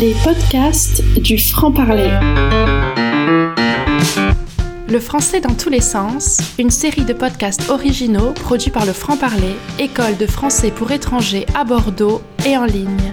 Les 0.00 0.14
podcasts 0.24 1.04
du 1.20 1.36
franc-parler. 1.36 2.08
Le 4.88 4.98
français 4.98 5.42
dans 5.42 5.52
tous 5.52 5.68
les 5.68 5.82
sens, 5.82 6.38
une 6.58 6.70
série 6.70 7.04
de 7.04 7.12
podcasts 7.12 7.68
originaux 7.68 8.32
produits 8.32 8.70
par 8.70 8.86
le 8.86 8.94
franc-parler, 8.94 9.54
école 9.78 10.16
de 10.16 10.24
français 10.24 10.70
pour 10.70 10.90
étrangers 10.90 11.44
à 11.54 11.64
Bordeaux 11.64 12.22
et 12.46 12.56
en 12.56 12.64
ligne. 12.64 13.12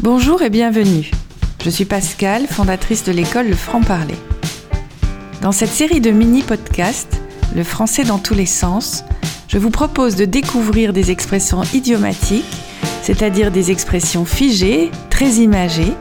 Bonjour 0.00 0.42
et 0.42 0.50
bienvenue. 0.50 1.10
Je 1.64 1.70
suis 1.70 1.86
Pascal, 1.86 2.46
fondatrice 2.46 3.04
de 3.04 3.12
l'école 3.12 3.48
Le 3.48 3.56
Franc-Parler. 3.56 4.18
Dans 5.40 5.52
cette 5.52 5.72
série 5.72 6.02
de 6.02 6.10
mini-podcasts, 6.10 7.18
Le 7.56 7.64
français 7.64 8.04
dans 8.04 8.18
tous 8.18 8.34
les 8.34 8.46
sens, 8.46 9.04
je 9.48 9.56
vous 9.56 9.70
propose 9.70 10.16
de 10.16 10.26
découvrir 10.26 10.92
des 10.92 11.10
expressions 11.10 11.62
idiomatiques, 11.72 12.44
c'est-à-dire 13.04 13.50
des 13.50 13.70
expressions 13.70 14.24
figées, 14.24 14.90
très 15.10 15.32
imagées, 15.32 15.92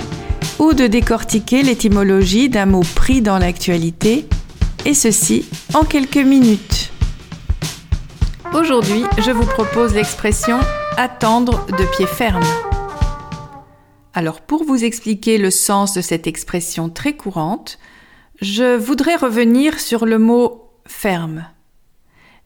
ou 0.57 0.73
de 0.73 0.87
décortiquer 0.87 1.61
l'étymologie 1.61 2.47
d'un 2.47 2.65
mot 2.65 2.83
pris 2.95 3.21
dans 3.21 3.37
l'actualité, 3.37 4.25
et 4.85 4.93
ceci 4.93 5.45
en 5.73 5.83
quelques 5.83 6.15
minutes. 6.15 6.93
Aujourd'hui, 8.53 9.03
je 9.17 9.31
vous 9.31 9.45
propose 9.45 9.93
l'expression 9.93 10.61
attendre 10.95 11.65
de 11.77 11.83
pied 11.97 12.05
ferme. 12.05 12.45
Alors 14.13 14.39
pour 14.39 14.63
vous 14.63 14.85
expliquer 14.85 15.37
le 15.37 15.51
sens 15.51 15.93
de 15.93 15.99
cette 15.99 16.25
expression 16.25 16.87
très 16.87 17.17
courante, 17.17 17.79
je 18.41 18.77
voudrais 18.77 19.17
revenir 19.17 19.77
sur 19.81 20.05
le 20.05 20.19
mot 20.19 20.69
ferme. 20.87 21.47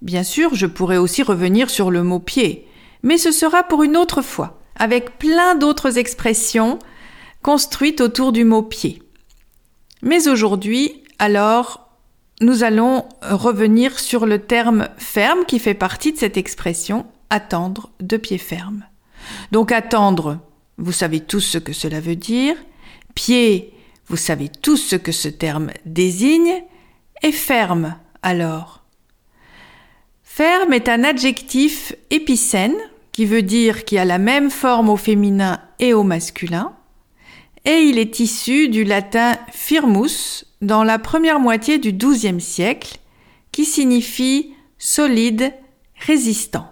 Bien 0.02 0.24
sûr, 0.24 0.56
je 0.56 0.66
pourrais 0.66 0.98
aussi 0.98 1.22
revenir 1.22 1.70
sur 1.70 1.92
le 1.92 2.02
mot 2.02 2.20
pied, 2.20 2.68
mais 3.04 3.18
ce 3.18 3.32
sera 3.32 3.64
pour 3.64 3.84
une 3.84 3.98
autre 3.98 4.22
fois, 4.22 4.60
avec 4.76 5.18
plein 5.18 5.56
d'autres 5.56 5.98
expressions 5.98 6.80
construites 7.42 8.02
autour 8.02 8.32
du 8.32 8.44
mot 8.44 8.62
pied. 8.62 9.02
Mais 10.02 10.28
aujourd'hui, 10.28 11.04
alors, 11.20 11.90
nous 12.42 12.64
allons 12.64 13.06
revenir 13.22 14.00
sur 14.00 14.26
le 14.26 14.40
terme 14.40 14.90
ferme 14.98 15.46
qui 15.46 15.60
fait 15.60 15.74
partie 15.74 16.14
de 16.14 16.18
cette 16.18 16.38
expression 16.38 17.06
attendre 17.30 17.90
de 18.00 18.18
pied 18.18 18.38
ferme. 18.38 18.86
Donc 19.52 19.72
attendre, 19.72 20.40
vous 20.78 20.92
savez 20.92 21.20
tous 21.20 21.42
ce 21.42 21.58
que 21.58 21.74
cela 21.74 22.00
veut 22.00 22.16
dire. 22.16 22.56
Pied, 23.16 23.74
vous 24.08 24.18
savez 24.18 24.50
tous 24.50 24.78
ce 24.78 24.96
que 24.96 25.12
ce 25.12 25.28
terme 25.28 25.72
désigne. 25.86 26.64
Et 27.24 27.32
ferme, 27.32 27.96
alors. 28.22 28.77
Ferme 30.38 30.74
est 30.74 30.88
un 30.88 31.04
adjectif 31.04 31.96
épicène 32.12 32.76
qui 33.12 33.26
veut 33.26 33.42
dire 33.42 33.86
qui 33.86 33.98
a 33.98 34.06
la 34.06 34.20
même 34.20 34.52
forme 34.52 34.88
au 34.88 34.96
féminin 34.96 35.60
et 35.80 35.96
au 35.96 36.04
masculin, 36.04 36.76
et 37.66 37.80
il 37.80 37.98
est 37.98 38.20
issu 38.20 38.70
du 38.70 38.84
latin 38.84 39.36
firmus 39.52 40.46
dans 40.62 40.84
la 40.84 41.00
première 41.00 41.40
moitié 41.40 41.80
du 41.80 41.92
XIIe 41.92 42.40
siècle, 42.40 43.00
qui 43.52 43.66
signifie 43.66 44.54
solide, 44.78 45.52
résistant. 46.06 46.72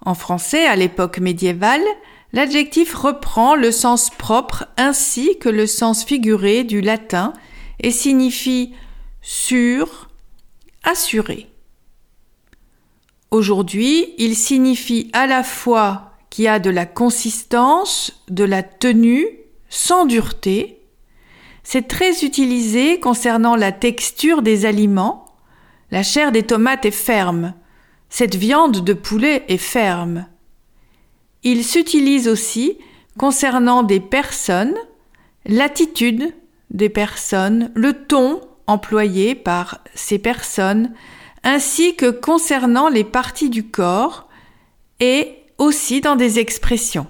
En 0.00 0.14
français, 0.14 0.64
à 0.64 0.76
l'époque 0.76 1.18
médiévale, 1.18 1.84
l'adjectif 2.32 2.94
reprend 2.94 3.54
le 3.54 3.70
sens 3.70 4.08
propre 4.08 4.64
ainsi 4.78 5.38
que 5.38 5.50
le 5.50 5.66
sens 5.66 6.06
figuré 6.06 6.64
du 6.64 6.80
latin 6.80 7.34
et 7.80 7.90
signifie 7.90 8.72
sûr, 9.20 10.08
assuré. 10.84 11.50
Aujourd'hui, 13.34 14.14
il 14.16 14.36
signifie 14.36 15.10
à 15.12 15.26
la 15.26 15.42
fois 15.42 16.12
qu'il 16.30 16.44
y 16.44 16.48
a 16.48 16.60
de 16.60 16.70
la 16.70 16.86
consistance, 16.86 18.22
de 18.28 18.44
la 18.44 18.62
tenue, 18.62 19.26
sans 19.68 20.06
dureté. 20.06 20.78
C'est 21.64 21.88
très 21.88 22.24
utilisé 22.24 23.00
concernant 23.00 23.56
la 23.56 23.72
texture 23.72 24.40
des 24.40 24.66
aliments. 24.66 25.34
La 25.90 26.04
chair 26.04 26.30
des 26.30 26.44
tomates 26.44 26.86
est 26.86 26.92
ferme. 26.92 27.54
Cette 28.08 28.36
viande 28.36 28.84
de 28.84 28.92
poulet 28.92 29.42
est 29.48 29.58
ferme. 29.58 30.28
Il 31.42 31.64
s'utilise 31.64 32.28
aussi 32.28 32.78
concernant 33.18 33.82
des 33.82 33.98
personnes, 33.98 34.76
l'attitude 35.44 36.32
des 36.70 36.88
personnes, 36.88 37.72
le 37.74 37.94
ton 37.94 38.42
employé 38.68 39.34
par 39.34 39.80
ces 39.96 40.20
personnes, 40.20 40.94
ainsi 41.44 41.94
que 41.94 42.10
concernant 42.10 42.88
les 42.88 43.04
parties 43.04 43.50
du 43.50 43.68
corps 43.68 44.28
et 45.00 45.36
aussi 45.58 46.00
dans 46.00 46.16
des 46.16 46.38
expressions. 46.38 47.06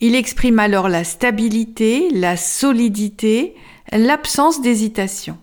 Il 0.00 0.14
exprime 0.14 0.58
alors 0.58 0.88
la 0.88 1.04
stabilité, 1.04 2.08
la 2.10 2.36
solidité, 2.36 3.54
l'absence 3.92 4.62
d'hésitation. 4.62 5.36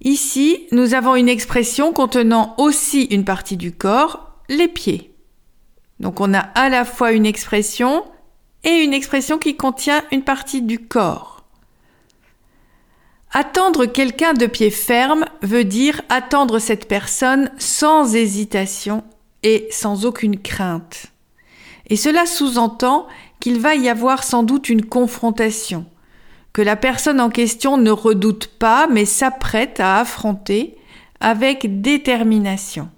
Ici, 0.00 0.66
nous 0.72 0.94
avons 0.94 1.16
une 1.16 1.28
expression 1.28 1.92
contenant 1.92 2.54
aussi 2.56 3.02
une 3.04 3.26
partie 3.26 3.58
du 3.58 3.72
corps, 3.72 4.38
les 4.48 4.68
pieds. 4.68 5.14
Donc 5.98 6.20
on 6.20 6.32
a 6.32 6.38
à 6.38 6.70
la 6.70 6.86
fois 6.86 7.12
une 7.12 7.26
expression 7.26 8.04
et 8.64 8.82
une 8.82 8.94
expression 8.94 9.38
qui 9.38 9.56
contient 9.56 10.02
une 10.10 10.24
partie 10.24 10.62
du 10.62 10.78
corps. 10.78 11.39
Attendre 13.32 13.86
quelqu'un 13.86 14.32
de 14.32 14.46
pied 14.46 14.70
ferme 14.70 15.24
veut 15.42 15.62
dire 15.62 16.02
attendre 16.08 16.58
cette 16.58 16.88
personne 16.88 17.50
sans 17.58 18.16
hésitation 18.16 19.04
et 19.44 19.68
sans 19.70 20.04
aucune 20.04 20.38
crainte. 20.38 21.06
Et 21.88 21.96
cela 21.96 22.26
sous-entend 22.26 23.06
qu'il 23.38 23.60
va 23.60 23.76
y 23.76 23.88
avoir 23.88 24.24
sans 24.24 24.42
doute 24.42 24.68
une 24.68 24.84
confrontation, 24.84 25.86
que 26.52 26.60
la 26.60 26.74
personne 26.74 27.20
en 27.20 27.30
question 27.30 27.76
ne 27.76 27.92
redoute 27.92 28.48
pas 28.48 28.88
mais 28.88 29.04
s'apprête 29.04 29.78
à 29.78 29.98
affronter 29.98 30.76
avec 31.20 31.80
détermination. 31.82 32.88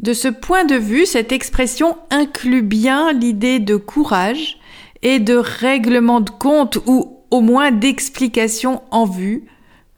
De 0.00 0.12
ce 0.12 0.28
point 0.28 0.64
de 0.64 0.74
vue, 0.74 1.06
cette 1.06 1.30
expression 1.30 1.96
inclut 2.10 2.62
bien 2.62 3.12
l'idée 3.12 3.60
de 3.60 3.76
courage 3.76 4.58
et 5.02 5.20
de 5.20 5.36
règlement 5.36 6.20
de 6.20 6.30
compte 6.30 6.78
ou 6.86 7.13
au 7.34 7.40
moins 7.40 7.72
d'explications 7.72 8.80
en 8.92 9.06
vue 9.06 9.42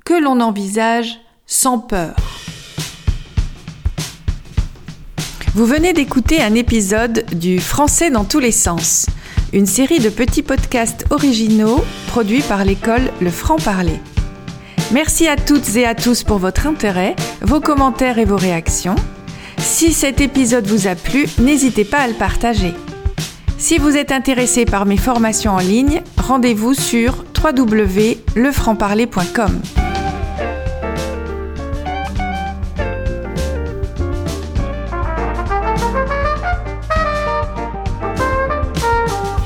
que 0.07 0.15
l'on 0.15 0.41
envisage 0.41 1.21
sans 1.45 1.79
peur. 1.79 2.17
Vous 5.55 5.67
venez 5.67 5.93
d'écouter 5.93 6.41
un 6.41 6.55
épisode 6.55 7.27
du 7.35 7.61
Français 7.61 8.09
dans 8.09 8.25
tous 8.25 8.39
les 8.39 8.53
sens, 8.53 9.05
une 9.53 9.67
série 9.67 9.99
de 9.99 10.09
petits 10.09 10.43
podcasts 10.43 11.05
originaux 11.11 11.85
produits 12.07 12.41
par 12.41 12.65
l'école 12.65 13.13
Le 13.21 13.31
Franc-Parler. 13.31 14.01
Merci 14.93 15.29
à 15.29 15.37
toutes 15.37 15.77
et 15.77 15.85
à 15.85 15.95
tous 15.95 16.23
pour 16.23 16.39
votre 16.39 16.67
intérêt, 16.67 17.15
vos 17.43 17.61
commentaires 17.61 18.19
et 18.19 18.25
vos 18.25 18.39
réactions. 18.39 18.97
Si 19.59 19.93
cet 19.93 20.23
épisode 20.23 20.67
vous 20.67 20.87
a 20.87 20.95
plu, 20.95 21.27
n'hésitez 21.39 21.85
pas 21.85 21.99
à 21.99 22.09
le 22.09 22.15
partager. 22.15 22.73
Si 23.59 23.79
vous 23.79 23.97
êtes 23.97 24.13
intéressé 24.13 24.67
par 24.67 24.85
mes 24.85 24.99
formations 24.99 25.53
en 25.53 25.59
ligne, 25.59 26.03
rendez-vous 26.19 26.75
sur 26.75 27.25
www.lefrancparler.com. 27.43 29.63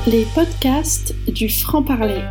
Les 0.07 0.25
podcasts 0.35 1.15
du 1.27 1.47
franc-parler. 1.47 2.23